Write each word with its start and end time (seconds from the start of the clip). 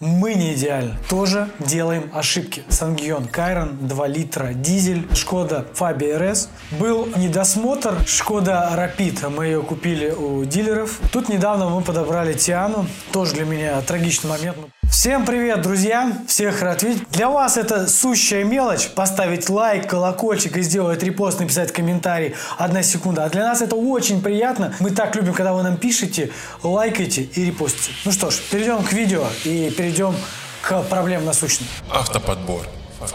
Мы 0.00 0.34
не 0.34 0.54
идеальны. 0.54 0.96
Тоже 1.08 1.48
делаем 1.60 2.10
ошибки. 2.12 2.64
Сангион 2.68 3.28
Кайрон, 3.28 3.78
2 3.86 4.06
литра, 4.08 4.52
дизель, 4.52 5.06
Шкода 5.14 5.66
Фабия 5.74 6.18
РС. 6.18 6.48
Был 6.80 7.06
недосмотр 7.16 7.94
Шкода 8.04 8.70
Рапид. 8.74 9.22
Мы 9.28 9.46
ее 9.46 9.62
купили 9.62 10.10
у 10.10 10.44
дилеров. 10.44 10.98
Тут 11.12 11.28
недавно 11.28 11.68
мы 11.68 11.80
подобрали 11.80 12.32
Тиану. 12.32 12.86
Тоже 13.12 13.34
для 13.34 13.44
меня 13.44 13.80
трагичный 13.82 14.30
момент. 14.30 14.56
Всем 14.90 15.24
привет, 15.24 15.62
друзья! 15.62 16.12
Всех 16.26 16.60
рад 16.62 16.82
видеть. 16.82 17.08
Для 17.10 17.28
вас 17.28 17.56
это 17.56 17.88
сущая 17.88 18.44
мелочь. 18.44 18.88
Поставить 18.90 19.48
лайк, 19.48 19.88
колокольчик 19.88 20.56
и 20.56 20.62
сделать 20.62 21.02
репост, 21.02 21.40
написать 21.40 21.72
комментарий. 21.72 22.34
Одна 22.58 22.82
секунда. 22.82 23.24
А 23.24 23.28
для 23.28 23.44
нас 23.44 23.62
это 23.62 23.76
очень 23.76 24.22
приятно. 24.22 24.74
Мы 24.80 24.90
так 24.90 25.16
любим, 25.16 25.32
когда 25.32 25.52
вы 25.52 25.62
нам 25.62 25.76
пишете, 25.76 26.30
лайкайте 26.62 27.22
и 27.22 27.44
репостите. 27.46 27.92
Ну 28.04 28.12
что 28.12 28.30
ж, 28.30 28.40
перейдем 28.50 28.82
к 28.82 28.92
видео 28.92 29.26
и 29.44 29.70
перейдем 29.70 30.14
к 30.62 30.82
проблемам 30.82 31.26
насущным. 31.26 31.68
Автоподбор. 31.90 32.66
Я 33.00 33.08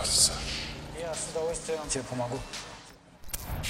с 1.14 1.32
удовольствием 1.32 1.80
тебе 1.90 2.04
помогу. 2.10 2.38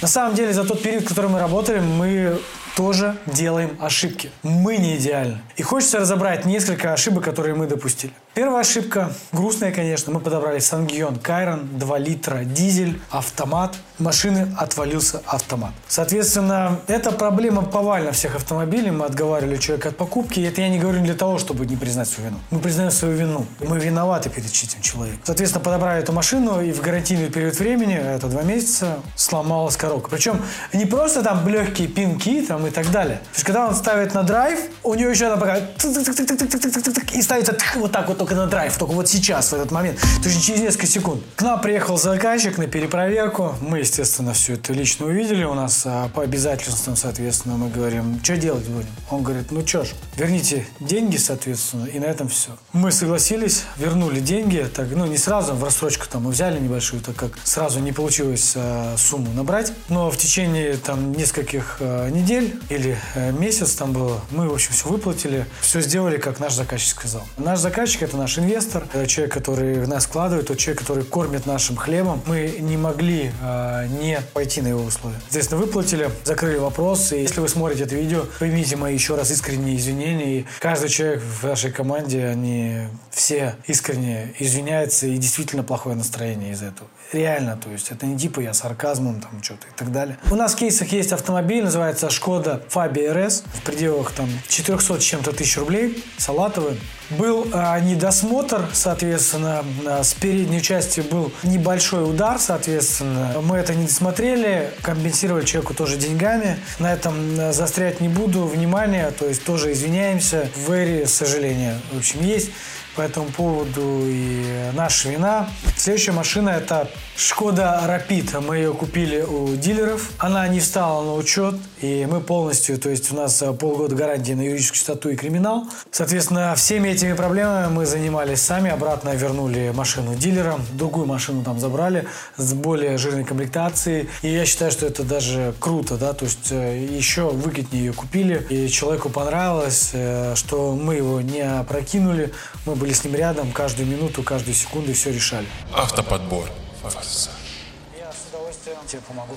На 0.01 0.07
самом 0.07 0.35
деле, 0.35 0.53
за 0.53 0.63
тот 0.63 0.81
период, 0.81 1.07
который 1.07 1.29
мы 1.29 1.39
работали, 1.39 1.79
мы 1.79 2.39
тоже 2.75 3.17
делаем 3.25 3.77
ошибки. 3.79 4.31
Мы 4.43 4.77
не 4.77 4.97
идеальны. 4.97 5.39
И 5.57 5.63
хочется 5.63 5.99
разобрать 5.99 6.45
несколько 6.45 6.93
ошибок, 6.93 7.23
которые 7.23 7.55
мы 7.55 7.67
допустили. 7.67 8.13
Первая 8.33 8.61
ошибка, 8.61 9.11
грустная, 9.31 9.71
конечно, 9.71 10.13
мы 10.13 10.19
подобрали 10.19 10.59
Сангион 10.59 11.17
Кайрон, 11.17 11.67
2 11.77 11.97
литра, 11.97 12.43
дизель, 12.43 12.99
автомат. 13.09 13.75
Машины 13.97 14.47
отвалился 14.57 15.21
автомат. 15.25 15.71
Соответственно, 15.87 16.79
эта 16.87 17.11
проблема 17.11 17.63
повально 17.63 18.11
всех 18.13 18.35
автомобилей. 18.35 18.91
Мы 18.91 19.05
отговаривали 19.05 19.57
человека 19.57 19.89
от 19.89 19.97
покупки. 19.97 20.39
И 20.39 20.43
это 20.43 20.61
я 20.61 20.69
не 20.69 20.79
говорю 20.79 21.03
для 21.03 21.15
того, 21.15 21.37
чтобы 21.37 21.65
не 21.65 21.75
признать 21.75 22.07
свою 22.07 22.29
вину. 22.29 22.39
Мы 22.51 22.59
признаем 22.59 22.91
свою 22.91 23.15
вину. 23.15 23.45
Мы 23.59 23.79
виноваты 23.79 24.29
перед 24.29 24.47
этим 24.47 24.81
человеком. 24.81 25.21
Соответственно, 25.25 25.63
подобрали 25.63 26.01
эту 26.01 26.13
машину 26.13 26.61
и 26.61 26.71
в 26.71 26.81
гарантийный 26.81 27.29
период 27.29 27.59
времени, 27.59 27.95
это 27.95 28.27
два 28.27 28.43
месяца, 28.43 28.99
сломалась 29.15 29.75
коробка. 29.75 30.09
Причем 30.09 30.41
не 30.71 30.85
просто 30.85 31.23
там 31.23 31.45
легкие 31.47 31.87
пинки 31.87 32.41
там 32.45 32.68
и 32.69 32.71
так 32.71 32.89
далее. 32.91 33.17
То 33.17 33.35
есть, 33.35 33.43
когда 33.43 33.67
он 33.67 33.75
ставит 33.75 34.13
на 34.13 34.23
драйв, 34.23 34.59
у 34.83 34.93
него 34.93 35.09
еще 35.09 35.25
она 35.27 35.37
пока 35.37 35.57
и 35.57 37.21
ставится 37.21 37.55
вот 37.75 37.91
так 37.91 38.07
вот 38.07 38.17
только 38.17 38.35
на 38.35 38.47
драйв, 38.47 38.77
только 38.77 38.91
вот 38.93 39.07
сейчас, 39.07 39.51
в 39.51 39.53
этот 39.53 39.71
момент. 39.71 39.99
То 40.21 40.29
есть 40.29 40.45
через 40.45 40.61
несколько 40.61 40.87
секунд. 40.87 41.23
К 41.35 41.41
нам 41.41 41.61
приехал 41.61 41.97
заказчик 41.97 42.57
на 42.57 42.67
перепроверку. 42.67 43.55
Мы, 43.61 43.79
естественно, 43.79 44.33
все 44.33 44.53
это 44.53 44.73
лично 44.73 45.07
увидели. 45.07 45.43
У 45.43 45.53
нас 45.53 45.83
а, 45.85 46.09
по 46.09 46.23
обязательствам, 46.23 46.95
соответственно, 46.95 47.55
мы 47.57 47.69
говорим, 47.69 48.19
что 48.23 48.37
делать 48.37 48.65
будем? 48.65 48.87
Он 49.09 49.23
говорит, 49.23 49.51
ну 49.51 49.65
что 49.65 49.83
ж, 49.83 49.89
верните 50.15 50.65
деньги, 50.79 51.17
соответственно, 51.17 51.85
и 51.85 51.99
на 51.99 52.05
этом 52.05 52.29
все. 52.29 52.51
Мы 52.73 52.91
согласились, 52.91 53.63
вернули 53.77 54.19
деньги, 54.19 54.67
так, 54.73 54.87
ну 54.91 55.05
не 55.05 55.17
сразу, 55.17 55.53
в 55.53 55.63
рассрочку 55.63 56.07
там 56.09 56.23
мы 56.23 56.31
взяли 56.31 56.59
небольшую, 56.59 57.01
так 57.01 57.15
как 57.15 57.31
сразу 57.43 57.79
не 57.79 57.91
получилось 57.91 58.53
а, 58.55 58.95
сумму 58.97 59.31
набрать. 59.33 59.73
Но 59.89 60.09
в 60.11 60.17
течение 60.17 60.77
там 60.77 61.11
нескольких 61.11 61.77
а, 61.79 62.09
недель 62.09 62.48
или 62.69 62.97
а, 63.15 63.31
месяц 63.31 63.73
там 63.73 63.93
было, 63.93 64.21
мы, 64.31 64.49
в 64.49 64.53
общем, 64.53 64.71
все 64.71 64.87
выплатили, 64.87 65.45
все 65.61 65.81
сделали, 65.81 66.17
как 66.17 66.39
наш 66.39 66.53
заказчик 66.53 66.89
сказал. 66.89 67.23
Наш 67.37 67.59
заказчик 67.59 68.03
это 68.03 68.17
наш 68.17 68.37
инвестор, 68.37 68.85
это 68.93 69.07
человек, 69.07 69.33
который 69.33 69.81
в 69.81 69.87
нас 69.87 70.05
вкладывает, 70.05 70.47
тот 70.47 70.57
человек, 70.57 70.81
который 70.81 71.03
кормит 71.03 71.45
нашим 71.45 71.75
хлебом. 71.75 72.21
Мы 72.25 72.57
не 72.59 72.77
могли 72.77 73.31
э, 73.41 73.87
не 74.01 74.21
пойти 74.33 74.61
на 74.61 74.67
его 74.67 74.83
условия. 74.83 75.19
Соответственно, 75.21 75.61
выплатили, 75.61 76.09
закрыли 76.23 76.57
вопрос. 76.57 77.11
И 77.11 77.21
если 77.21 77.39
вы 77.39 77.49
смотрите 77.49 77.83
это 77.83 77.95
видео, 77.95 78.25
примите 78.39 78.75
мои 78.75 78.93
еще 78.93 79.15
раз 79.15 79.31
искренние 79.31 79.77
извинения. 79.77 80.39
И 80.39 80.45
каждый 80.59 80.89
человек 80.89 81.21
в 81.21 81.43
нашей 81.43 81.71
команде, 81.71 82.25
они 82.25 82.87
все 83.11 83.55
искренне 83.67 84.33
извиняются 84.39 85.07
и 85.07 85.17
действительно 85.17 85.63
плохое 85.63 85.95
настроение 85.95 86.53
из-за 86.53 86.67
этого. 86.67 86.89
Реально, 87.11 87.57
то 87.57 87.71
есть 87.71 87.89
это 87.89 88.05
не 88.05 88.17
типа 88.17 88.39
я 88.39 88.53
сарказмом 88.53 89.19
там 89.19 89.41
что-то 89.41 89.67
и 89.67 89.71
так 89.75 89.91
далее. 89.91 90.17
У 90.29 90.35
нас 90.35 90.53
в 90.53 90.57
кейсах 90.57 90.89
есть 90.89 91.11
автомобиль, 91.11 91.63
называется 91.63 92.11
Шкода 92.11 92.61
Фабия 92.69 93.13
РС 93.13 93.43
в 93.55 93.63
пределах 93.63 94.11
там 94.11 94.29
400 94.47 94.99
чем-то 94.99 95.31
тысяч 95.31 95.57
рублей, 95.57 96.03
салатовый. 96.17 96.79
Был 97.09 97.47
а, 97.53 97.79
недосмотр, 97.79 98.69
соответственно, 98.71 99.65
а, 99.87 100.03
с 100.03 100.13
передней 100.13 100.61
части 100.61 101.01
был 101.01 101.31
небольшой 101.41 102.07
удар, 102.07 102.37
соответственно. 102.37 103.41
Мы 103.41 103.57
это 103.57 103.73
не 103.73 103.87
досмотрели, 103.87 104.71
компенсировали 104.83 105.43
человеку 105.43 105.73
тоже 105.73 105.97
деньгами. 105.97 106.59
На 106.77 106.93
этом 106.93 107.15
а, 107.39 107.51
застрять 107.51 107.99
не 108.01 108.09
буду. 108.09 108.43
Внимание, 108.43 109.09
то 109.09 109.25
есть 109.25 109.43
тоже 109.43 109.71
извиняемся. 109.71 110.47
Very 110.67 111.07
сожаление, 111.07 111.79
в 111.91 111.97
общем, 111.97 112.21
есть 112.21 112.51
по 112.95 113.01
этому 113.01 113.27
поводу 113.27 114.03
и 114.05 114.69
наша 114.73 115.09
вина. 115.09 115.49
Следующая 115.79 116.11
машина 116.11 116.49
это 116.49 116.89
Шкода 117.15 117.81
Рапид. 117.85 118.33
Мы 118.45 118.57
ее 118.57 118.73
купили 118.73 119.21
у 119.21 119.55
дилеров. 119.55 120.11
Она 120.19 120.45
не 120.49 120.59
встала 120.59 121.05
на 121.05 121.13
учет, 121.13 121.55
и 121.79 122.05
мы 122.05 122.19
полностью, 122.19 122.77
то 122.77 122.89
есть 122.89 123.13
у 123.13 123.15
нас 123.15 123.41
полгода 123.57 123.95
гарантии 123.95 124.33
на 124.33 124.41
юридическую 124.41 124.75
чистоту 124.75 125.09
и 125.09 125.15
криминал. 125.15 125.67
Соответственно, 125.89 126.53
всеми 126.55 126.89
этими 126.89 127.13
проблемами 127.13 127.71
мы 127.71 127.85
занимались 127.85 128.41
сами, 128.41 128.69
обратно 128.69 129.15
вернули 129.15 129.71
машину 129.73 130.15
дилерам, 130.15 130.65
другую 130.73 131.05
машину 131.05 131.45
там 131.45 131.61
забрали 131.61 132.07
с 132.35 132.53
более 132.53 132.97
жирной 132.97 133.23
комплектацией. 133.23 134.09
И 134.21 134.27
я 134.27 134.45
считаю, 134.45 134.71
что 134.73 134.85
это 134.85 135.03
даже 135.03 135.53
круто, 135.59 135.95
да, 135.95 136.11
то 136.11 136.25
есть 136.25 136.51
э, 136.51 136.87
еще 136.89 137.29
выгоднее 137.29 137.85
ее 137.85 137.93
купили, 137.93 138.45
и 138.49 138.67
человеку 138.67 139.07
понравилось, 139.09 139.91
э, 139.93 140.35
что 140.35 140.75
мы 140.75 140.95
его 140.95 141.21
не 141.21 141.39
опрокинули, 141.39 142.33
мы 142.65 142.75
были 142.75 142.91
с 142.91 143.05
ним 143.05 143.15
рядом 143.15 143.53
каждую 143.53 143.87
минуту, 143.87 144.23
каждую 144.23 144.55
секунду 144.55 144.91
и 144.91 144.93
все 144.93 145.13
решали. 145.13 145.47
Автоподбор. 145.73 146.49
Я 146.83 148.11
с 148.11 148.27
удовольствием 148.29 148.77
тебе 148.87 149.01
помогу. 149.07 149.35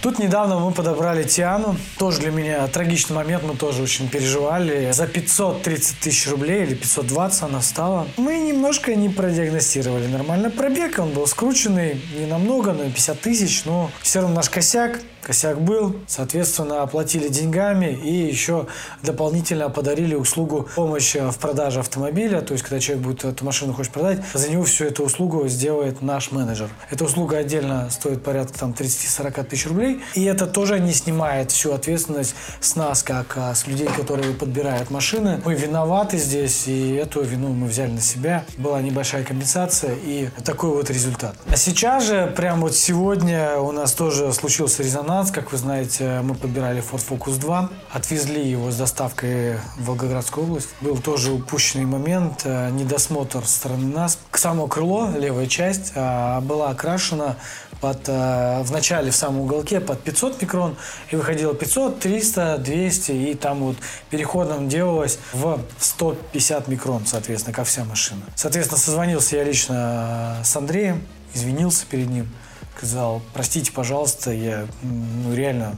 Тут 0.00 0.18
недавно 0.18 0.58
мы 0.58 0.72
подобрали 0.72 1.24
Тиану. 1.24 1.76
Тоже 1.98 2.20
для 2.20 2.30
меня 2.30 2.66
трагичный 2.68 3.16
момент, 3.16 3.42
мы 3.42 3.54
тоже 3.54 3.82
очень 3.82 4.08
переживали. 4.08 4.92
За 4.92 5.06
530 5.06 6.00
тысяч 6.00 6.28
рублей 6.28 6.62
или 6.64 6.74
520 6.74 7.42
она 7.42 7.60
стала. 7.60 8.06
Мы 8.16 8.38
немножко 8.38 8.94
не 8.94 9.10
продиагностировали 9.10 10.06
нормально 10.06 10.50
пробег. 10.50 10.98
Он 10.98 11.10
был 11.10 11.26
скрученный, 11.26 12.00
не 12.18 12.26
намного, 12.26 12.72
на 12.72 12.84
50 12.84 13.20
тысяч, 13.20 13.64
но 13.64 13.90
все 14.02 14.20
равно 14.20 14.36
наш 14.36 14.48
косяк. 14.48 15.00
Косяк 15.24 15.58
был, 15.58 15.96
соответственно, 16.06 16.82
оплатили 16.82 17.28
деньгами 17.28 17.86
и 17.86 18.12
еще 18.12 18.66
дополнительно 19.02 19.70
подарили 19.70 20.14
услугу 20.14 20.68
помощи 20.74 21.30
в 21.30 21.38
продаже 21.38 21.80
автомобиля. 21.80 22.42
То 22.42 22.52
есть, 22.52 22.62
когда 22.62 22.78
человек 22.78 23.04
будет 23.04 23.24
эту 23.24 23.42
машину 23.42 23.72
хочет 23.72 23.90
продать, 23.90 24.22
за 24.34 24.50
него 24.50 24.64
всю 24.64 24.84
эту 24.84 25.02
услугу 25.02 25.48
сделает 25.48 26.02
наш 26.02 26.30
менеджер. 26.30 26.68
Эта 26.90 27.04
услуга 27.04 27.38
отдельно 27.38 27.88
стоит 27.88 28.22
порядка 28.22 28.58
там 28.58 28.72
30-40 28.72 29.44
тысяч 29.44 29.66
рублей. 29.66 30.02
И 30.14 30.24
это 30.24 30.46
тоже 30.46 30.78
не 30.78 30.92
снимает 30.92 31.50
всю 31.50 31.72
ответственность 31.72 32.34
с 32.60 32.76
нас, 32.76 33.02
как 33.02 33.38
а, 33.38 33.54
с 33.54 33.66
людей, 33.66 33.88
которые 33.88 34.34
подбирают 34.34 34.90
машины. 34.90 35.40
Мы 35.42 35.54
виноваты 35.54 36.18
здесь, 36.18 36.68
и 36.68 36.96
эту 36.96 37.22
вину 37.22 37.48
мы 37.48 37.68
взяли 37.68 37.92
на 37.92 38.00
себя. 38.02 38.44
Была 38.58 38.82
небольшая 38.82 39.24
компенсация 39.24 39.94
и 40.04 40.28
такой 40.44 40.68
вот 40.70 40.90
результат. 40.90 41.34
А 41.48 41.56
сейчас 41.56 42.04
же, 42.04 42.30
прямо 42.36 42.62
вот 42.62 42.76
сегодня 42.76 43.56
у 43.58 43.72
нас 43.72 43.92
тоже 43.94 44.30
случился 44.34 44.82
резонанс 44.82 45.13
резонанс. 45.14 45.30
Как 45.30 45.52
вы 45.52 45.58
знаете, 45.58 46.20
мы 46.22 46.34
подбирали 46.34 46.82
Ford 46.82 47.02
Focus 47.08 47.38
2, 47.38 47.70
отвезли 47.92 48.48
его 48.48 48.70
с 48.70 48.76
доставкой 48.76 49.56
в 49.76 49.86
Волгоградскую 49.86 50.46
область. 50.46 50.70
Был 50.80 50.98
тоже 50.98 51.32
упущенный 51.32 51.84
момент, 51.84 52.42
э, 52.44 52.70
недосмотр 52.70 53.44
со 53.44 53.56
стороны 53.56 53.94
нас. 53.94 54.18
К 54.30 54.38
само 54.38 54.66
крыло, 54.66 55.10
левая 55.16 55.46
часть, 55.46 55.92
э, 55.94 56.40
была 56.40 56.70
окрашена 56.70 57.36
под, 57.80 58.08
э, 58.08 58.62
в 58.62 58.72
начале 58.72 59.10
в 59.10 59.16
самом 59.16 59.42
уголке 59.42 59.80
под 59.80 60.00
500 60.02 60.42
микрон 60.42 60.76
и 61.10 61.16
выходило 61.16 61.54
500, 61.54 62.00
300, 62.00 62.58
200 62.58 63.12
и 63.12 63.34
там 63.34 63.60
вот 63.60 63.76
переходом 64.10 64.68
делалось 64.68 65.18
в 65.32 65.60
150 65.78 66.68
микрон, 66.68 67.02
соответственно, 67.06 67.54
как 67.54 67.66
вся 67.66 67.84
машина. 67.84 68.22
Соответственно, 68.34 68.78
созвонился 68.80 69.36
я 69.36 69.44
лично 69.44 70.38
с 70.42 70.56
Андреем, 70.56 71.02
извинился 71.34 71.86
перед 71.86 72.08
ним 72.08 72.28
сказал, 72.76 73.22
простите, 73.32 73.72
пожалуйста, 73.72 74.32
я 74.32 74.66
ну, 74.82 75.34
реально 75.34 75.76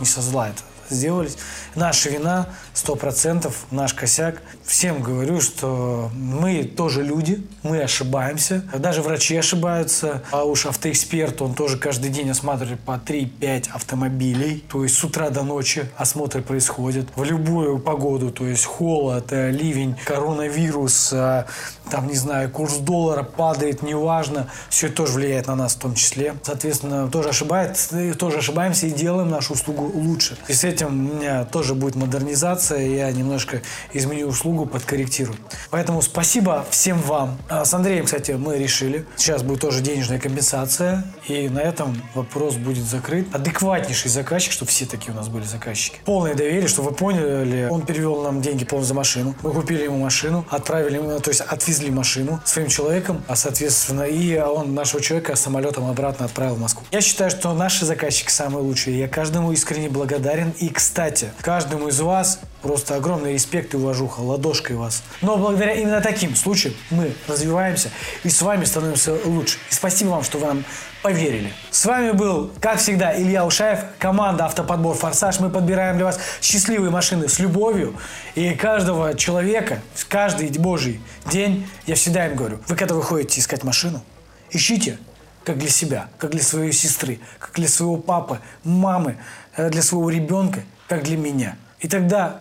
не 0.00 0.06
со 0.06 0.20
зла 0.20 0.48
это 0.48 0.62
сделались. 0.90 1.36
Наша 1.74 2.10
вина, 2.10 2.48
сто 2.72 2.96
процентов, 2.96 3.66
наш 3.70 3.94
косяк. 3.94 4.42
Всем 4.64 5.02
говорю, 5.02 5.40
что 5.40 6.10
мы 6.14 6.64
тоже 6.64 7.02
люди, 7.02 7.46
мы 7.62 7.82
ошибаемся. 7.82 8.64
Даже 8.78 9.02
врачи 9.02 9.36
ошибаются. 9.36 10.22
А 10.30 10.44
уж 10.44 10.66
автоэксперт, 10.66 11.42
он 11.42 11.54
тоже 11.54 11.78
каждый 11.78 12.10
день 12.10 12.30
осматривает 12.30 12.80
по 12.80 12.92
3-5 12.92 13.70
автомобилей. 13.72 14.64
То 14.70 14.84
есть 14.84 14.96
с 14.96 15.04
утра 15.04 15.30
до 15.30 15.42
ночи 15.42 15.86
осмотры 15.96 16.42
происходят. 16.42 17.08
В 17.16 17.24
любую 17.24 17.78
погоду, 17.78 18.30
то 18.30 18.46
есть 18.46 18.64
холод, 18.64 19.32
э, 19.32 19.50
ливень, 19.50 19.96
коронавирус, 20.04 21.12
э, 21.12 21.44
там, 21.94 22.08
не 22.08 22.16
знаю, 22.16 22.50
курс 22.50 22.78
доллара 22.78 23.22
падает, 23.22 23.82
неважно. 23.82 24.48
Все 24.68 24.88
это 24.88 24.96
тоже 24.96 25.12
влияет 25.12 25.46
на 25.46 25.54
нас 25.54 25.76
в 25.76 25.78
том 25.78 25.94
числе. 25.94 26.34
Соответственно, 26.42 27.08
тоже, 27.08 27.28
ошибает, 27.28 27.78
тоже 28.18 28.38
ошибаемся 28.38 28.88
и 28.88 28.90
делаем 28.90 29.30
нашу 29.30 29.52
услугу 29.52 29.92
лучше. 29.94 30.36
И 30.48 30.54
с 30.54 30.64
этим 30.64 30.88
у 30.88 31.14
меня 31.14 31.44
тоже 31.44 31.76
будет 31.76 31.94
модернизация, 31.94 32.80
я 32.80 33.12
немножко 33.12 33.62
изменю 33.92 34.26
услугу, 34.26 34.66
подкорректирую. 34.66 35.36
Поэтому 35.70 36.02
спасибо 36.02 36.66
всем 36.68 37.00
вам. 37.00 37.38
А 37.48 37.64
с 37.64 37.72
Андреем, 37.72 38.06
кстати, 38.06 38.32
мы 38.32 38.58
решили. 38.58 39.06
Сейчас 39.14 39.44
будет 39.44 39.60
тоже 39.60 39.80
денежная 39.80 40.18
компенсация. 40.18 41.04
И 41.28 41.48
на 41.48 41.60
этом 41.60 42.02
вопрос 42.14 42.56
будет 42.56 42.84
закрыт. 42.84 43.32
Адекватнейший 43.32 44.10
заказчик, 44.10 44.50
чтобы 44.50 44.72
все 44.72 44.84
такие 44.84 45.12
у 45.12 45.14
нас 45.16 45.28
были 45.28 45.44
заказчики. 45.44 45.98
Полное 46.04 46.34
доверие, 46.34 46.66
чтобы 46.66 46.88
вы 46.88 46.96
поняли, 46.96 47.68
он 47.70 47.86
перевел 47.86 48.20
нам 48.22 48.42
деньги 48.42 48.64
полностью 48.64 48.94
за 48.94 48.98
машину. 48.98 49.36
Мы 49.42 49.52
купили 49.52 49.84
ему 49.84 49.98
машину, 49.98 50.44
отправили, 50.50 50.98
то 51.20 51.30
есть 51.30 51.40
отвезли 51.40 51.83
машину 51.90 52.40
своим 52.44 52.68
человеком, 52.68 53.22
а 53.28 53.36
соответственно 53.36 54.02
и 54.02 54.38
он 54.38 54.74
нашего 54.74 55.02
человека 55.02 55.36
самолетом 55.36 55.88
обратно 55.88 56.26
отправил 56.26 56.54
в 56.56 56.60
Москву. 56.60 56.84
Я 56.90 57.00
считаю, 57.00 57.30
что 57.30 57.52
наши 57.52 57.84
заказчики 57.84 58.30
самые 58.30 58.62
лучшие. 58.62 58.98
Я 58.98 59.08
каждому 59.08 59.52
искренне 59.52 59.88
благодарен. 59.88 60.52
И, 60.58 60.68
кстати, 60.68 61.30
каждому 61.40 61.88
из 61.88 62.00
вас 62.00 62.40
просто 62.64 62.96
огромный 62.96 63.34
респект 63.34 63.74
и 63.74 63.76
уважуха, 63.76 64.20
ладошкой 64.20 64.76
вас. 64.76 65.02
Но 65.20 65.36
благодаря 65.36 65.74
именно 65.74 66.00
таким 66.00 66.34
случаям 66.34 66.74
мы 66.88 67.12
развиваемся 67.28 67.90
и 68.22 68.30
с 68.30 68.40
вами 68.40 68.64
становимся 68.64 69.18
лучше. 69.26 69.58
И 69.70 69.74
спасибо 69.74 70.08
вам, 70.08 70.24
что 70.24 70.38
вы 70.38 70.46
нам 70.46 70.64
поверили. 71.02 71.52
С 71.70 71.84
вами 71.84 72.12
был, 72.12 72.50
как 72.62 72.78
всегда, 72.78 73.14
Илья 73.14 73.44
Ушаев, 73.44 73.80
команда 73.98 74.46
«Автоподбор 74.46 74.96
Форсаж». 74.96 75.40
Мы 75.40 75.50
подбираем 75.50 75.96
для 75.96 76.06
вас 76.06 76.18
счастливые 76.40 76.90
машины 76.90 77.28
с 77.28 77.38
любовью. 77.38 77.94
И 78.34 78.54
каждого 78.54 79.12
человека, 79.12 79.82
каждый 80.08 80.48
божий 80.58 81.02
день, 81.30 81.68
я 81.84 81.96
всегда 81.96 82.28
им 82.28 82.34
говорю, 82.34 82.60
вы 82.66 82.76
когда 82.76 82.94
выходите 82.94 83.40
искать 83.40 83.62
машину, 83.62 84.02
ищите 84.50 84.98
как 85.44 85.58
для 85.58 85.68
себя, 85.68 86.08
как 86.16 86.30
для 86.30 86.42
своей 86.42 86.72
сестры, 86.72 87.20
как 87.38 87.52
для 87.52 87.68
своего 87.68 87.98
папы, 87.98 88.40
мамы, 88.64 89.18
э, 89.54 89.68
для 89.68 89.82
своего 89.82 90.08
ребенка, 90.08 90.62
как 90.88 91.02
для 91.02 91.18
меня. 91.18 91.58
И 91.80 91.88
тогда 91.88 92.40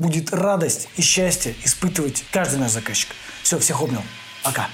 будет 0.00 0.32
радость 0.32 0.88
и 0.96 1.02
счастье 1.02 1.54
испытывать 1.62 2.24
каждый 2.32 2.58
наш 2.58 2.72
заказчик. 2.72 3.10
Все, 3.42 3.58
всех 3.58 3.82
обнял. 3.82 4.02
Пока. 4.42 4.68